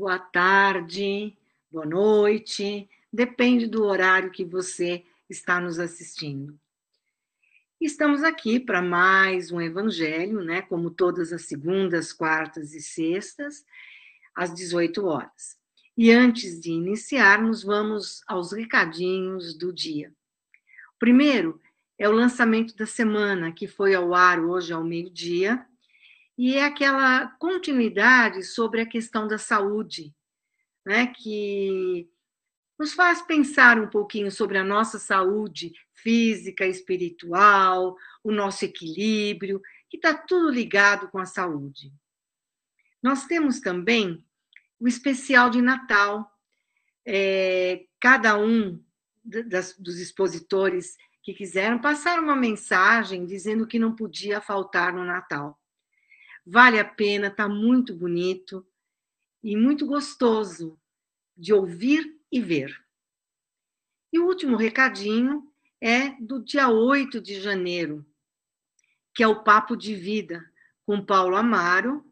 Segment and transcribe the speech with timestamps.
[0.00, 1.36] boa tarde,
[1.70, 6.58] boa noite, depende do horário que você está nos assistindo.
[7.78, 13.62] Estamos aqui para mais um evangelho, né, como todas as segundas, quartas e sextas,
[14.34, 15.58] às 18 horas.
[15.94, 20.10] E antes de iniciarmos, vamos aos recadinhos do dia.
[20.98, 21.60] Primeiro
[21.98, 25.62] é o lançamento da semana, que foi ao ar hoje ao meio-dia,
[26.40, 30.10] e é aquela continuidade sobre a questão da saúde,
[30.86, 32.08] né, que
[32.78, 39.60] nos faz pensar um pouquinho sobre a nossa saúde física, espiritual, o nosso equilíbrio,
[39.90, 41.92] que está tudo ligado com a saúde.
[43.02, 44.24] Nós temos também
[44.80, 46.26] o especial de Natal.
[47.06, 48.82] É, cada um
[49.22, 55.59] das, dos expositores que quiseram passar uma mensagem dizendo que não podia faltar no Natal.
[56.46, 58.66] Vale a pena, está muito bonito
[59.42, 60.78] e muito gostoso
[61.36, 62.76] de ouvir e ver.
[64.12, 68.04] E o último recadinho é do dia 8 de janeiro,
[69.14, 70.44] que é o Papo de Vida
[70.84, 72.04] com Paulo Amaro,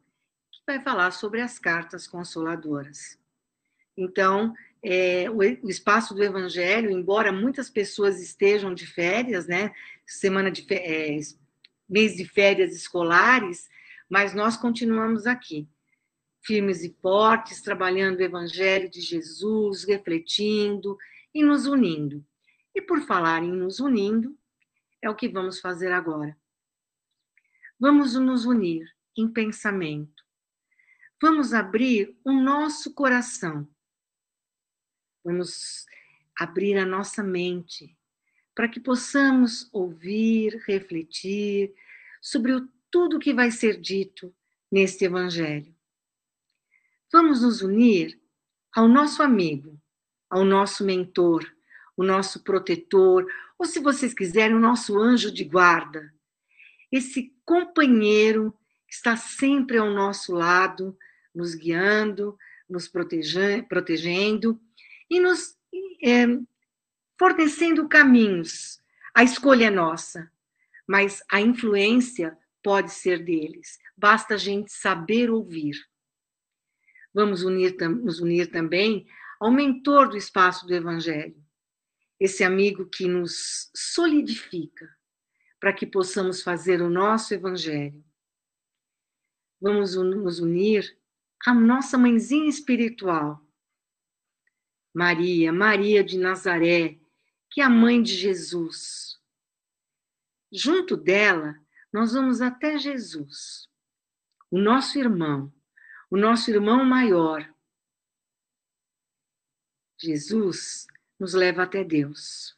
[0.51, 3.19] que vai falar sobre as cartas consoladoras.
[3.97, 9.75] Então, é, o, o, espaço do Evangelho, embora muitas pessoas estejam de férias, né,
[10.07, 11.19] semana de é,
[11.89, 13.69] mês de férias escolares,
[14.09, 15.69] mas nós continuamos aqui,
[16.43, 20.97] firmes e fortes, trabalhando o Evangelho de Jesus, refletindo
[21.35, 22.25] e nos unindo.
[22.75, 24.37] E por falar em nos unindo,
[25.03, 26.37] é o que vamos fazer agora.
[27.79, 30.25] Vamos nos unir em pensamento.
[31.21, 33.69] Vamos abrir o nosso coração.
[35.25, 35.87] Vamos
[36.39, 37.97] abrir a nossa mente
[38.55, 41.73] para que possamos ouvir, refletir
[42.21, 44.35] sobre o tudo que vai ser dito
[44.71, 45.75] neste Evangelho.
[47.13, 48.21] Vamos nos unir
[48.75, 49.81] ao nosso amigo,
[50.29, 51.51] ao nosso mentor,
[51.97, 53.27] o nosso protetor,
[53.59, 56.13] ou se vocês quiserem, o nosso anjo de guarda.
[56.93, 58.55] Esse companheiro
[58.87, 60.97] que está sempre ao nosso lado,
[61.35, 64.61] nos guiando, nos protegendo
[65.11, 65.57] e nos
[66.03, 66.27] é,
[67.19, 68.81] fornecendo caminhos.
[69.15, 70.31] A escolha é nossa,
[70.87, 73.79] mas a influência pode ser deles.
[73.97, 75.77] Basta a gente saber ouvir.
[77.13, 79.07] Vamos unir, nos unir também
[79.41, 81.43] ao mentor do espaço do Evangelho,
[82.19, 84.89] esse amigo que nos solidifica
[85.61, 88.05] para que possamos fazer o nosso Evangelho.
[89.61, 90.97] Vamos nos unir
[91.47, 93.45] à nossa mãezinha espiritual,
[94.95, 96.99] Maria, Maria de Nazaré,
[97.51, 99.19] que é a mãe de Jesus.
[100.53, 101.55] Junto dela,
[101.93, 103.69] nós vamos até Jesus,
[104.51, 105.53] o nosso irmão,
[106.11, 107.53] o nosso irmão maior.
[109.99, 110.87] Jesus
[111.19, 112.57] nos leva até Deus,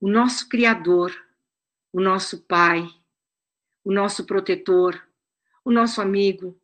[0.00, 1.12] o nosso Criador,
[1.92, 2.86] o nosso Pai,
[3.84, 5.06] o nosso protetor,
[5.64, 6.58] o nosso amigo.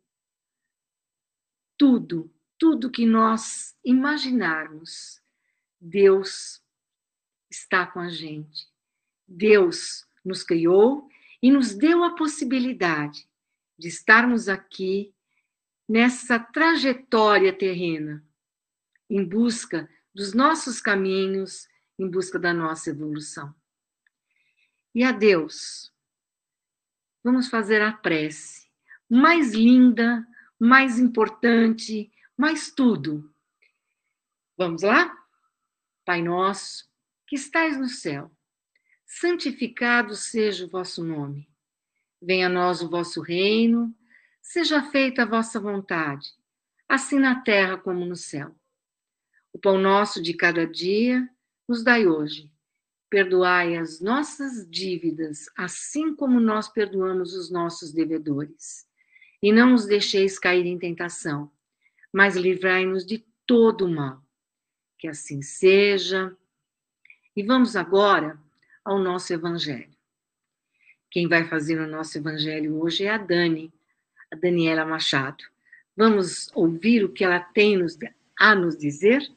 [1.77, 5.21] Tudo, tudo que nós imaginarmos,
[5.79, 6.63] Deus
[7.49, 8.69] está com a gente.
[9.27, 11.09] Deus nos criou
[11.41, 13.27] e nos deu a possibilidade
[13.77, 15.13] de estarmos aqui
[15.89, 18.23] nessa trajetória terrena,
[19.09, 23.53] em busca dos nossos caminhos, em busca da nossa evolução.
[24.93, 25.91] E a Deus,
[27.23, 28.69] vamos fazer a prece
[29.09, 30.25] mais linda,
[30.59, 33.33] mais importante, mais tudo.
[34.57, 35.13] Vamos lá?
[36.05, 36.89] Pai nosso,
[37.27, 38.31] que estais no céu
[39.19, 41.49] santificado seja o vosso nome.
[42.21, 43.93] Venha a nós o vosso reino,
[44.41, 46.29] seja feita a vossa vontade,
[46.87, 48.55] assim na terra como no céu.
[49.51, 51.27] O pão nosso de cada dia
[51.67, 52.49] nos dai hoje.
[53.09, 58.87] Perdoai as nossas dívidas, assim como nós perdoamos os nossos devedores.
[59.43, 61.51] E não nos deixeis cair em tentação,
[62.13, 64.23] mas livrai-nos de todo o mal.
[64.97, 66.33] Que assim seja.
[67.35, 68.39] E vamos agora
[68.83, 69.89] ao nosso Evangelho.
[71.09, 73.71] Quem vai fazer o nosso Evangelho hoje é a Dani,
[74.31, 75.43] a Daniela Machado.
[75.95, 77.77] Vamos ouvir o que ela tem
[78.39, 79.29] a nos dizer?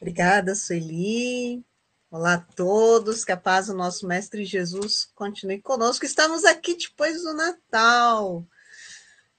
[0.00, 1.64] Obrigada, Sueli.
[2.10, 6.04] Olá a todos, que a paz do nosso Mestre Jesus continue conosco.
[6.04, 8.46] Estamos aqui depois do Natal.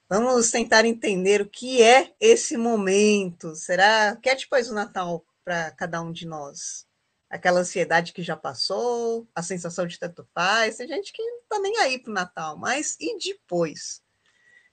[0.08, 3.54] Vamos tentar entender o que é esse momento.
[3.54, 6.89] Será que é depois do Natal para cada um de nós?
[7.30, 10.76] Aquela ansiedade que já passou, a sensação de tanto faz.
[10.76, 14.02] Tem gente que não está nem aí para o Natal, mas e depois?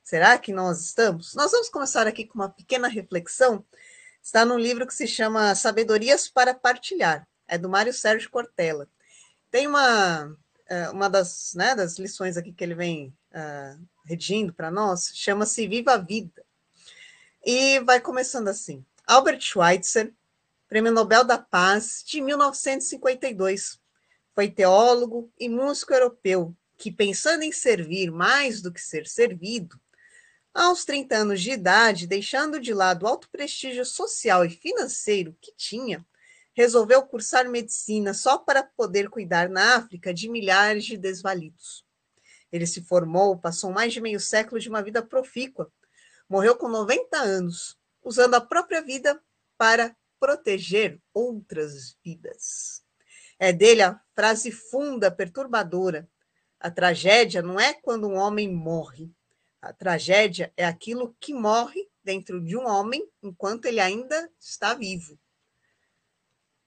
[0.03, 1.35] Será que nós estamos?
[1.35, 3.63] Nós vamos começar aqui com uma pequena reflexão.
[4.23, 7.27] Está num livro que se chama Sabedorias para Partilhar.
[7.47, 8.89] É do Mário Sérgio Cortella.
[9.51, 14.71] Tem uma, é, uma das, né, das lições aqui que ele vem uh, redigindo para
[14.71, 16.43] nós, chama-se Viva a Vida.
[17.45, 18.83] E vai começando assim.
[19.05, 20.13] Albert Schweitzer,
[20.67, 23.79] Prêmio Nobel da Paz de 1952.
[24.35, 29.79] Foi teólogo e músico europeu que, pensando em servir mais do que ser servido,
[30.53, 35.53] aos 30 anos de idade, deixando de lado o alto prestígio social e financeiro que
[35.55, 36.05] tinha,
[36.53, 41.85] resolveu cursar medicina só para poder cuidar na África de milhares de desvalidos.
[42.51, 45.71] Ele se formou, passou mais de meio século de uma vida profícua,
[46.27, 49.17] morreu com 90 anos, usando a própria vida
[49.57, 52.83] para proteger outras vidas.
[53.39, 56.09] É dele a frase funda, perturbadora:
[56.59, 59.11] a tragédia não é quando um homem morre,
[59.61, 65.19] a tragédia é aquilo que morre dentro de um homem enquanto ele ainda está vivo.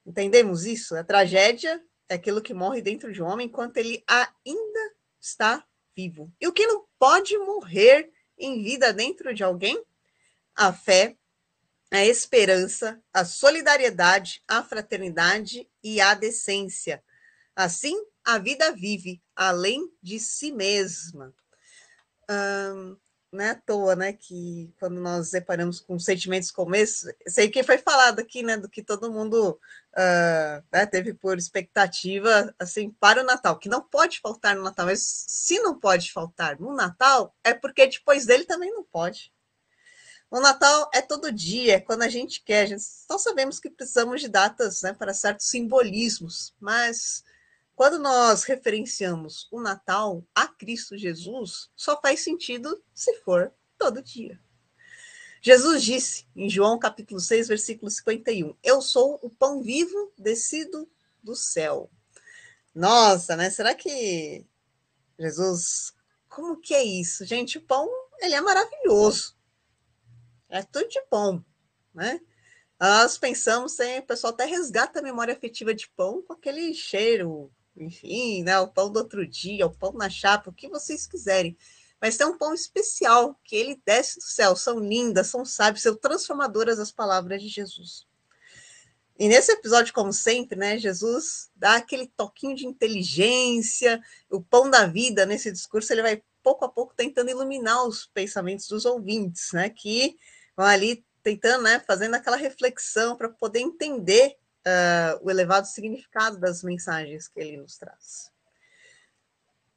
[0.05, 0.97] Entendemos isso?
[0.97, 5.65] A tragédia é aquilo que morre dentro de um homem enquanto ele ainda está
[5.97, 6.33] vivo.
[6.41, 9.83] E o que não pode morrer em vida dentro de alguém?
[10.55, 11.17] A fé,
[11.91, 17.03] a esperança, a solidariedade, a fraternidade e a decência.
[17.55, 21.35] Assim, a vida vive além de si mesma
[23.33, 27.63] não é à toa, né, que quando nós deparamos com sentimentos como esse, sei que
[27.63, 29.59] foi falado aqui, né, do que todo mundo
[29.97, 34.87] uh, né, teve por expectativa, assim, para o Natal, que não pode faltar no Natal,
[34.87, 39.33] mas se não pode faltar no Natal, é porque depois dele também não pode.
[40.31, 44.21] O Natal é todo dia, é quando a gente quer, gente, nós sabemos que precisamos
[44.21, 47.25] de datas, né, para certos simbolismos, mas
[47.75, 54.39] quando nós referenciamos o Natal a Cristo Jesus, só faz sentido se for todo dia.
[55.43, 60.89] Jesus disse em João capítulo 6, versículo 51, Eu sou o pão vivo descido
[61.23, 61.91] do céu.
[62.73, 63.51] Nossa, né?
[63.51, 64.47] Será que
[65.19, 65.93] Jesus,
[66.29, 67.25] como que é isso?
[67.25, 67.89] Gente, o pão,
[68.21, 69.40] ele é maravilhoso.
[70.51, 71.43] É tudo de bom,
[71.95, 72.21] né?
[72.79, 78.43] Nós pensamos, o pessoal até resgata a memória afetiva de pão com aquele cheiro enfim,
[78.43, 81.57] né, o pão do outro dia, o pão na chapa, o que vocês quiserem.
[82.01, 84.57] Mas tem um pão especial, que ele desce do céu.
[84.57, 88.07] São lindas, são sábias, são transformadoras as palavras de Jesus.
[89.19, 94.01] E nesse episódio, como sempre, né, Jesus dá aquele toquinho de inteligência,
[94.31, 98.67] o pão da vida nesse discurso, ele vai pouco a pouco tentando iluminar os pensamentos
[98.67, 100.17] dos ouvintes, né, que
[100.65, 104.37] ali tentando, né, fazendo aquela reflexão para poder entender
[104.67, 108.31] uh, o elevado significado das mensagens que ele nos traz.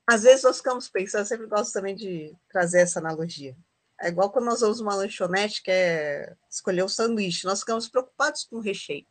[0.06, 3.56] Às vezes nós ficamos pensando, eu sempre gosto também de trazer essa analogia.
[4.02, 8.44] É igual quando nós vamos uma lanchonete que é escolher o sanduíche, nós ficamos preocupados
[8.44, 9.06] com o recheio.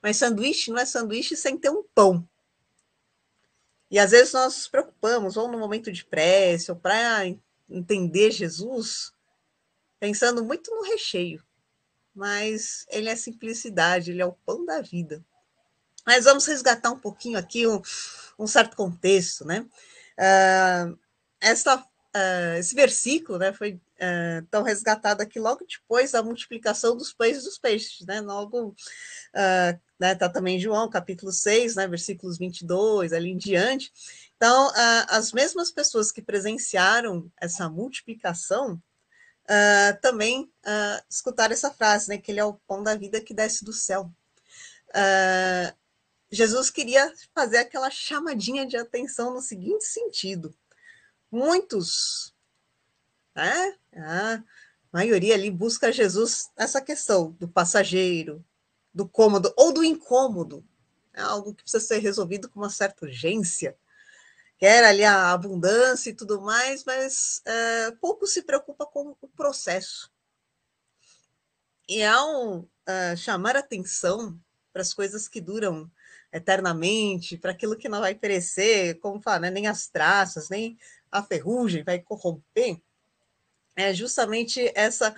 [0.00, 2.28] Mas sanduíche não é sanduíche sem ter um pão.
[3.90, 7.24] E às vezes nós nos preocupamos, ou no momento de prece, ou para
[7.68, 9.12] entender Jesus,
[9.98, 11.42] pensando muito no recheio
[12.18, 15.24] mas ele é simplicidade, ele é o pão da vida.
[16.04, 17.80] Mas vamos resgatar um pouquinho aqui um,
[18.36, 19.60] um certo contexto, né?
[20.18, 20.98] Uh,
[21.40, 27.12] essa, uh, esse versículo né, foi uh, tão resgatado aqui logo depois da multiplicação dos
[27.12, 28.20] pães dos peixes, né?
[28.20, 33.92] Logo, uh, né, tá também João, capítulo 6, né, versículos 22, ali em diante.
[34.36, 34.70] Então,
[35.08, 38.80] as mesmas pessoas que presenciaram essa multiplicação,
[39.48, 43.34] uh, também uh, escutar essa frase, né, que ele é o pão da vida que
[43.34, 44.10] desce do céu.
[44.90, 45.76] Uh,
[46.30, 50.54] Jesus queria fazer aquela chamadinha de atenção no seguinte sentido:
[51.30, 52.34] muitos,
[53.34, 54.42] né, a
[54.92, 58.44] maioria ali busca Jesus nessa questão do passageiro,
[58.92, 60.64] do cômodo ou do incômodo,
[61.14, 63.76] é algo que precisa ser resolvido com uma certa urgência
[64.58, 70.10] quer ali a abundância e tudo mais, mas é, pouco se preocupa com o processo.
[71.88, 74.38] E ao é, chamar atenção
[74.72, 75.90] para as coisas que duram
[76.32, 80.78] eternamente, para aquilo que não vai perecer, como fala, né, nem as traças, nem
[81.10, 82.78] a ferrugem vai corromper,
[83.76, 85.14] é justamente essa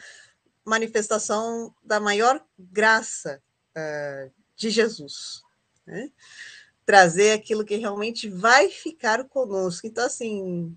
[0.65, 3.43] manifestação da maior graça
[3.77, 5.43] uh, de Jesus.
[5.87, 6.13] Né?
[6.91, 9.87] Trazer aquilo que realmente vai ficar conosco.
[9.87, 10.77] Então, assim,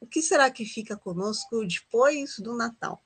[0.00, 3.02] o que será que fica conosco depois do Natal?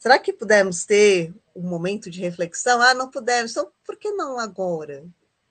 [0.00, 2.82] Será que pudemos ter um momento de reflexão?
[2.82, 5.02] Ah, não pudemos, então por que não agora?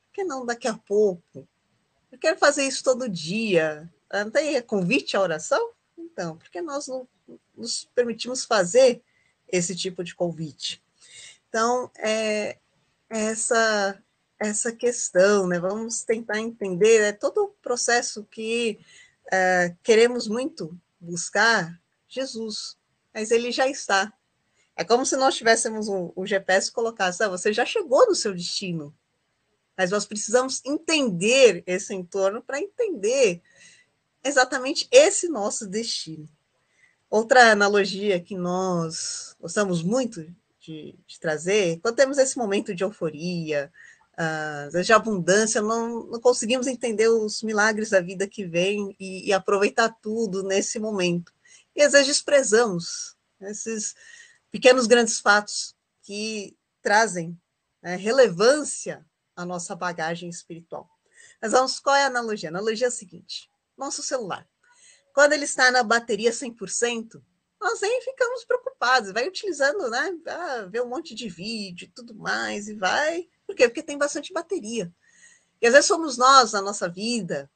[0.07, 1.47] Por que não daqui a pouco?
[2.11, 3.89] Eu quero fazer isso todo dia.
[4.11, 5.71] Não tem convite à oração?
[5.97, 7.07] Então, por que nós não,
[7.55, 9.01] nos permitimos fazer
[9.47, 10.83] esse tipo de convite.
[11.47, 12.57] Então, é,
[13.09, 13.97] é essa
[14.41, 15.59] essa questão, né?
[15.59, 18.79] Vamos tentar entender é todo o processo que
[19.31, 21.79] é, queremos muito buscar
[22.09, 22.75] Jesus,
[23.13, 24.11] mas ele já está.
[24.75, 28.33] É como se nós tivéssemos o, o GPS colocasse, ah, você já chegou no seu
[28.33, 28.91] destino,
[29.77, 33.43] mas nós precisamos entender esse entorno para entender
[34.23, 36.27] exatamente esse nosso destino.
[37.11, 40.25] Outra analogia que nós gostamos muito
[40.59, 43.90] de, de trazer, quando temos esse momento de euforia, uh,
[44.83, 49.89] de abundância, não, não, conseguimos entender os milagres da vida que vem e, e, aproveitar
[50.01, 51.33] tudo nesse momento.
[51.75, 53.95] E às vezes desprezamos esses
[54.51, 57.39] pequenos grandes fatos que trazem
[57.81, 60.89] né, relevância à nossa bagagem espiritual.
[61.41, 62.49] Mas vamos, qual é a analogia?
[62.49, 64.47] A analogia é a seguinte: nosso celular.
[65.13, 67.21] Quando ele está na bateria 100%,
[67.59, 70.17] nós nem ficamos preocupados, vai utilizando, né?
[70.27, 73.27] Ah, vê um monte de vídeo e tudo mais, e vai.
[73.51, 73.67] Por quê?
[73.67, 74.89] Porque tem bastante bateria.
[75.61, 77.51] E às vezes somos nós, na nossa vida,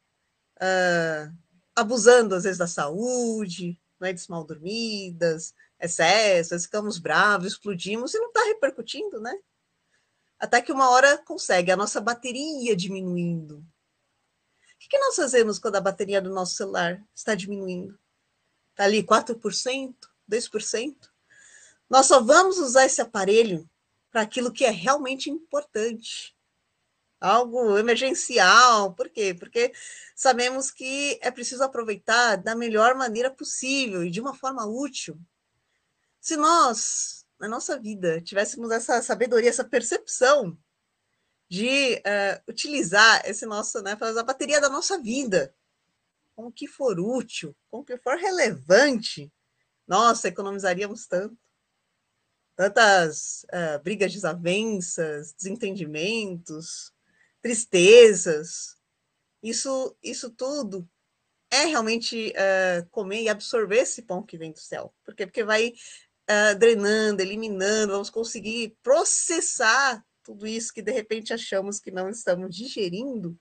[0.59, 1.31] ah,
[1.73, 8.43] abusando, às vezes, da saúde, noites mal dormidas, excessos, ficamos bravos, explodimos e não está
[8.43, 9.33] repercutindo, né?
[10.37, 13.59] Até que uma hora consegue a nossa bateria diminuindo.
[13.59, 17.97] O que nós fazemos quando a bateria do nosso celular está diminuindo?
[18.71, 19.95] Está ali 4%,
[20.29, 20.95] 2%?
[21.89, 23.65] Nós só vamos usar esse aparelho
[24.15, 26.33] para aquilo que é realmente importante.
[27.19, 28.93] Algo emergencial.
[28.93, 29.35] Por quê?
[29.37, 29.73] Porque
[30.15, 35.19] sabemos que é preciso aproveitar da melhor maneira possível e de uma forma útil.
[36.21, 40.57] Se nós, na nossa vida, tivéssemos essa sabedoria, essa percepção
[41.49, 45.53] de uh, utilizar esse nosso, né, a bateria da nossa vida,
[46.33, 49.29] com o que for útil, com o que for relevante,
[49.85, 51.44] nossa, economizaríamos tanto.
[52.55, 56.93] Tantas uh, brigas, desavenças, desentendimentos,
[57.41, 58.77] tristezas.
[59.43, 60.87] Isso, isso tudo
[61.51, 64.93] é realmente uh, comer e absorver esse pão que vem do céu.
[65.03, 65.25] Por quê?
[65.25, 71.91] Porque vai uh, drenando, eliminando, vamos conseguir processar tudo isso que de repente achamos que
[71.91, 73.37] não estamos digerindo,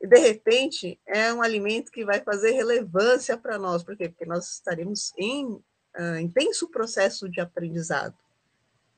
[0.00, 4.08] e de repente é um alimento que vai fazer relevância para nós, por quê?
[4.08, 8.16] Porque nós estaremos em uh, intenso processo de aprendizado.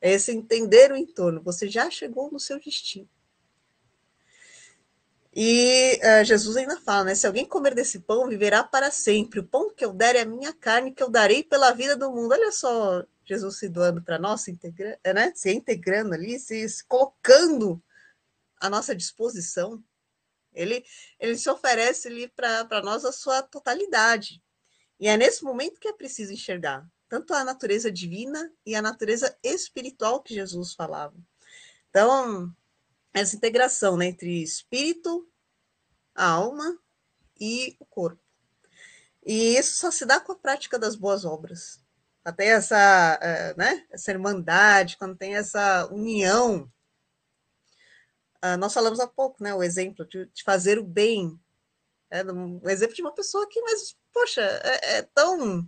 [0.01, 3.09] É esse entender o entorno, você já chegou no seu destino.
[5.35, 7.15] E uh, Jesus ainda fala, né?
[7.15, 9.41] Se alguém comer desse pão, viverá para sempre.
[9.41, 12.11] O pão que eu der é a minha carne, que eu darei pela vida do
[12.11, 12.33] mundo.
[12.33, 15.33] Olha só, Jesus se doando para nós, se, integra, né?
[15.35, 17.81] se integrando ali, se, se colocando
[18.61, 19.83] à nossa disposição.
[20.53, 20.85] Ele,
[21.21, 24.43] ele se oferece ali para nós a sua totalidade.
[24.99, 29.37] E é nesse momento que é preciso enxergar tanto a natureza divina e a natureza
[29.43, 31.17] espiritual que Jesus falava.
[31.91, 32.55] Então,
[33.13, 35.29] essa integração né, entre espírito,
[36.15, 36.79] a alma
[37.41, 38.23] e o corpo.
[39.25, 41.81] E isso só se dá com a prática das boas obras
[42.29, 46.71] até essa, uh, né, essa irmandade, quando tem essa união.
[48.45, 51.41] Uh, nós falamos há pouco, né, o exemplo de, de fazer o bem.
[52.11, 55.67] É, um exemplo de uma pessoa que, mas, poxa, é, é tão.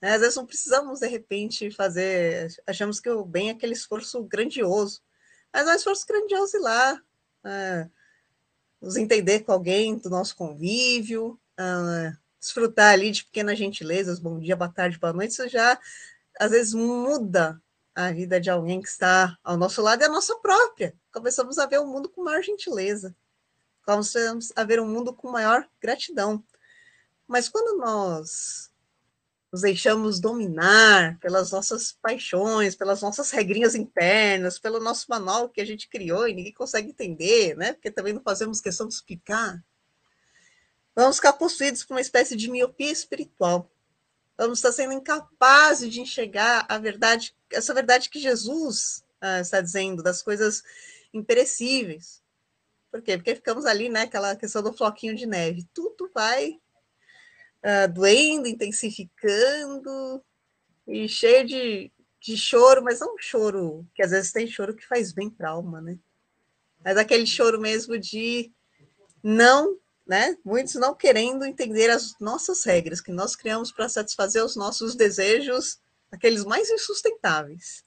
[0.00, 2.48] Né, às vezes não precisamos, de repente, fazer.
[2.66, 5.02] Achamos que o bem é aquele esforço grandioso.
[5.52, 6.94] Mas é um esforço grandioso ir lá,
[7.44, 7.90] uh,
[8.80, 14.54] nos entender com alguém do nosso convívio, uh, desfrutar ali de pequenas gentilezas, bom dia,
[14.54, 15.78] boa tarde, boa noite, isso já
[16.38, 17.60] às vezes muda
[17.94, 20.94] a vida de alguém que está ao nosso lado e a nossa própria.
[21.12, 23.16] Começamos a ver o mundo com maior gentileza,
[23.84, 26.44] começamos a ver o mundo com maior gratidão.
[27.26, 28.70] Mas quando nós
[29.52, 35.64] nos deixamos dominar pelas nossas paixões, pelas nossas regrinhas internas, pelo nosso manual que a
[35.64, 37.72] gente criou e ninguém consegue entender, né?
[37.72, 39.62] Porque também não fazemos questão de explicar
[40.98, 43.70] vamos ficar possuídos por uma espécie de miopia espiritual.
[44.36, 50.02] Vamos estar sendo incapazes de enxergar a verdade, essa verdade que Jesus ah, está dizendo,
[50.02, 50.64] das coisas
[51.14, 52.20] imperecíveis.
[52.90, 53.16] Por quê?
[53.16, 55.68] Porque ficamos ali, né, aquela questão do floquinho de neve.
[55.72, 56.58] Tudo vai
[57.62, 60.22] ah, doendo, intensificando,
[60.86, 64.86] e cheio de, de choro, mas não um choro, que às vezes tem choro que
[64.86, 65.98] faz bem para a alma, né?
[66.84, 68.52] Mas aquele choro mesmo de
[69.22, 70.38] não né?
[70.42, 75.78] Muitos não querendo entender as nossas regras que nós criamos para satisfazer os nossos desejos,
[76.10, 77.84] aqueles mais insustentáveis.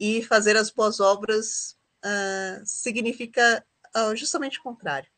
[0.00, 3.64] E fazer as boas obras uh, significa
[3.94, 5.10] uh, justamente o contrário.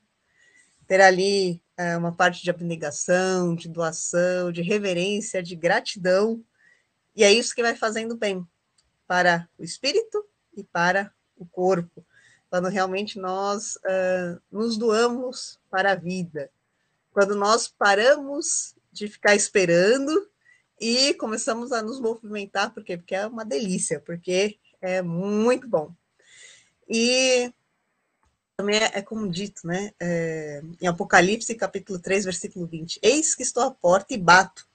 [0.89, 6.44] Ter ali uh, uma parte de abnegação, de doação, de reverência, de gratidão
[7.14, 8.47] E é isso que vai fazendo bem
[9.06, 10.25] para o espírito
[10.56, 12.04] e para o corpo,
[12.50, 16.50] quando realmente nós uh, nos doamos para a vida,
[17.12, 20.28] quando nós paramos de ficar esperando
[20.80, 22.97] e começamos a nos movimentar, por quê?
[22.97, 25.94] Porque é uma delícia, porque é muito bom.
[26.88, 27.52] E
[28.59, 29.93] também é, é como dito, né?
[30.00, 34.67] É, em Apocalipse, capítulo 3, versículo 20: Eis que estou à porta e bato.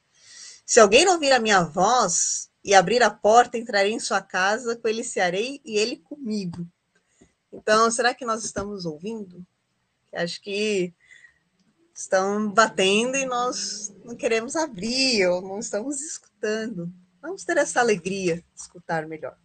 [0.66, 4.78] Se alguém não ouvir a minha voz e abrir a porta, entrarei em sua casa,
[4.78, 6.66] com ele cearei e ele comigo.
[7.52, 9.46] Então, será que nós estamos ouvindo?
[10.14, 10.94] Acho que
[11.94, 16.90] estão batendo e nós não queremos abrir, ou não estamos escutando.
[17.22, 19.38] Vamos ter essa alegria de escutar melhor.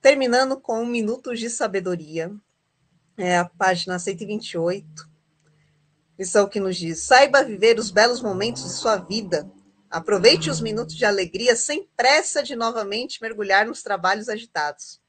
[0.00, 2.32] Terminando com Minutos de Sabedoria,
[3.16, 5.08] é a página 128.
[6.18, 9.50] Lição que nos diz: saiba viver os belos momentos de sua vida.
[9.88, 15.00] Aproveite os minutos de alegria sem pressa de novamente mergulhar nos trabalhos agitados.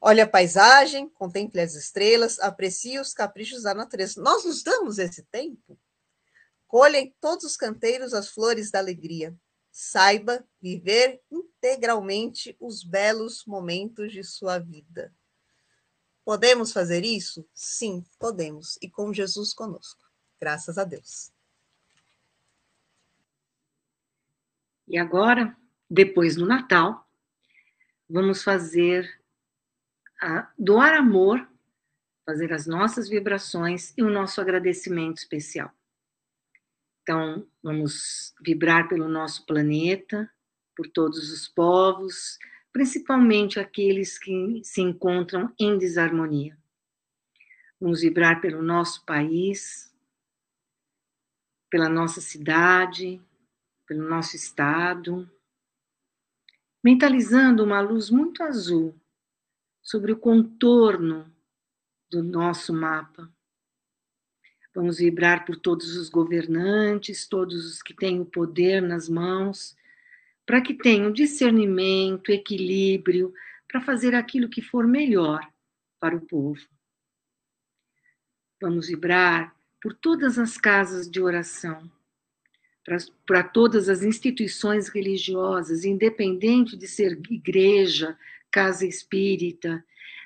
[0.00, 4.20] Olhe a paisagem, contemple as estrelas, aprecie os caprichos da natureza.
[4.20, 5.78] Nós nos damos esse tempo?
[6.66, 9.36] Colha em todos os canteiros as flores da alegria.
[9.70, 15.12] Saiba viver integralmente os belos momentos de sua vida.
[16.30, 17.44] Podemos fazer isso?
[17.52, 18.78] Sim, podemos.
[18.80, 20.08] E com Jesus conosco.
[20.40, 21.32] Graças a Deus.
[24.86, 25.56] E agora,
[25.90, 27.04] depois do Natal,
[28.08, 29.10] vamos fazer
[30.22, 31.44] a doar amor,
[32.24, 35.72] fazer as nossas vibrações e o nosso agradecimento especial.
[37.02, 40.32] Então, vamos vibrar pelo nosso planeta,
[40.76, 42.38] por todos os povos,
[42.72, 46.56] principalmente aqueles que se encontram em desarmonia.
[47.80, 49.94] Vamos vibrar pelo nosso país,
[51.70, 53.20] pela nossa cidade,
[53.86, 55.28] pelo nosso estado,
[56.82, 58.94] mentalizando uma luz muito azul
[59.82, 61.32] sobre o contorno
[62.10, 63.32] do nosso mapa.
[64.74, 69.76] Vamos vibrar por todos os governantes, todos os que têm o poder nas mãos,
[70.50, 73.32] para que tenham discernimento, equilíbrio,
[73.68, 75.48] para fazer aquilo que for melhor
[76.00, 76.60] para o povo.
[78.60, 81.88] Vamos vibrar por todas as casas de oração,
[83.24, 88.18] para todas as instituições religiosas, independente de ser igreja,
[88.50, 89.84] casa espírita,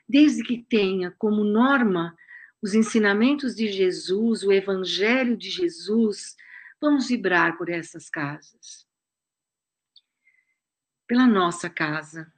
[0.08, 2.16] desde que tenha como norma
[2.62, 6.34] os ensinamentos de Jesus, o evangelho de Jesus,
[6.80, 8.83] vamos vibrar por essas casas.
[11.06, 12.32] Pela nossa casa.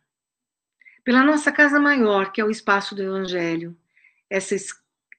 [1.05, 3.79] Pela nossa casa maior, que é o espaço do evangelho.
[4.29, 4.57] Essa,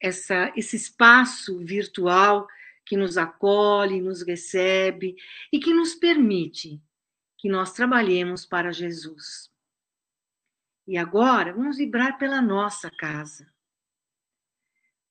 [0.02, 2.48] essa, esse espaço virtual
[2.86, 5.16] que nos acolhe, nos recebe
[5.52, 6.82] e que nos permite
[7.38, 9.52] que nós trabalhemos para Jesus.
[10.88, 13.52] E agora vamos vibrar pela nossa casa.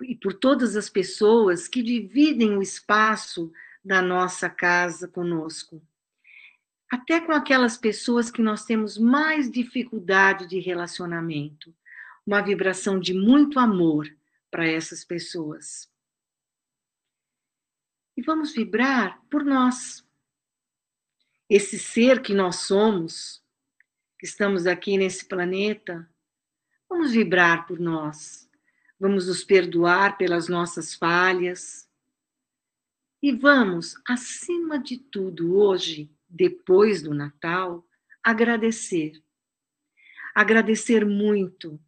[0.03, 3.53] E por todas as pessoas que dividem o espaço
[3.85, 5.81] da nossa casa conosco.
[6.90, 11.75] Até com aquelas pessoas que nós temos mais dificuldade de relacionamento.
[12.25, 14.09] Uma vibração de muito amor
[14.51, 15.90] para essas pessoas.
[18.16, 20.07] E vamos vibrar por nós.
[21.49, 23.44] Esse ser que nós somos,
[24.18, 26.09] que estamos aqui nesse planeta,
[26.88, 28.49] vamos vibrar por nós,
[28.99, 31.88] vamos nos perdoar pelas nossas falhas
[33.22, 37.87] e vamos, acima de tudo, hoje, depois do Natal,
[38.23, 39.23] agradecer.
[40.35, 41.81] Agradecer muito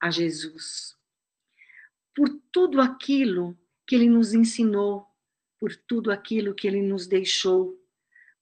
[0.00, 0.96] a Jesus
[2.14, 5.06] por tudo aquilo que ele nos ensinou,
[5.58, 7.78] por tudo aquilo que ele nos deixou,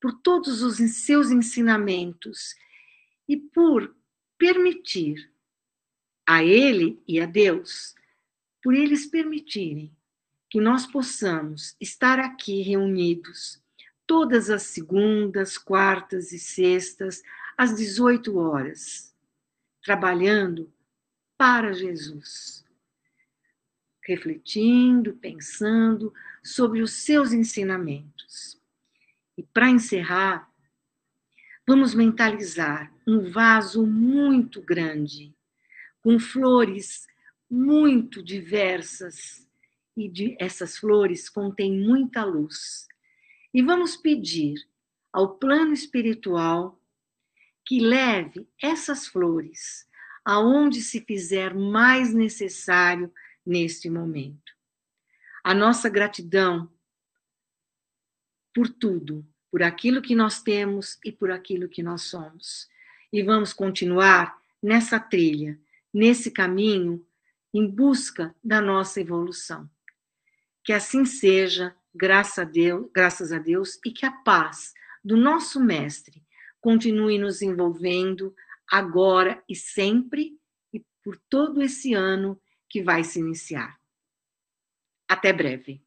[0.01, 2.55] por todos os seus ensinamentos
[3.29, 3.97] e por
[4.39, 5.33] permitir
[6.27, 7.95] a Ele e a Deus,
[8.63, 9.95] por eles permitirem
[10.49, 13.64] que nós possamos estar aqui reunidos
[14.07, 17.23] todas as segundas, quartas e sextas,
[17.57, 19.15] às 18 horas,
[19.83, 20.73] trabalhando
[21.37, 22.65] para Jesus,
[24.03, 26.13] refletindo, pensando
[26.43, 28.61] sobre os seus ensinamentos.
[29.37, 30.53] E para encerrar,
[31.67, 35.35] Vamos mentalizar um vaso muito grande,
[36.03, 37.07] com flores
[37.51, 39.49] muito diversas,
[39.97, 42.87] e de, essas flores contêm muita luz.
[43.55, 44.69] E vamos pedir
[45.13, 46.83] ao plano espiritual
[47.65, 49.89] que leve essas flores
[50.25, 53.13] aonde se fizer mais necessário
[53.47, 54.53] neste momento.
[55.45, 56.69] A nossa gratidão
[58.55, 62.69] por tudo, por aquilo que nós temos e por aquilo que nós somos.
[63.13, 65.61] E vamos continuar nessa trilha,
[65.93, 67.07] nesse caminho,
[67.53, 69.71] em busca da nossa evolução.
[70.65, 75.61] Que assim seja, graças a Deus, graças a Deus e que a paz do nosso
[75.61, 76.23] mestre
[76.61, 78.35] continue nos envolvendo
[78.71, 80.39] agora e sempre
[80.73, 83.79] e por todo esse ano que vai se iniciar.
[85.07, 85.84] Até breve.